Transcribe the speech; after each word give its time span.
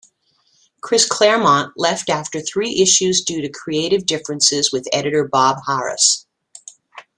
Chris 0.81 1.07
Claremont, 1.07 1.73
left 1.77 2.09
after 2.09 2.41
three 2.41 2.79
issues 2.81 3.21
due 3.21 3.39
to 3.39 3.47
creative 3.49 4.07
differences 4.07 4.71
with 4.73 4.87
editor 4.91 5.27
Bob 5.27 5.57
Harras. 5.67 6.25